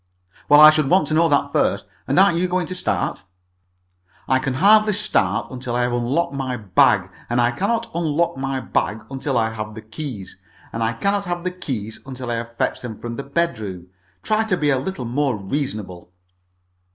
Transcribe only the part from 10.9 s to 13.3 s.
cannot have the keys until I have fetched them from the